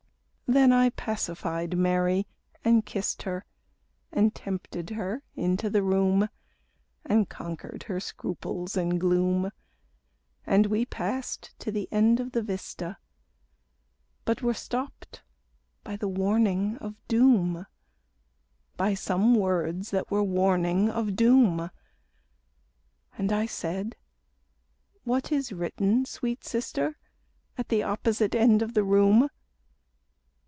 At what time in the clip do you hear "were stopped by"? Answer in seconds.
14.41-15.95